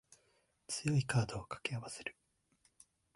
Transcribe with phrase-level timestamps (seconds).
[0.67, 2.17] 強いカードを掛け合わせる